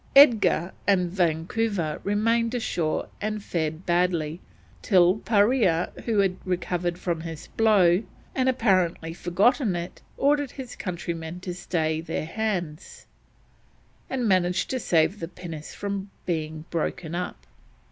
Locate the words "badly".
3.85-4.41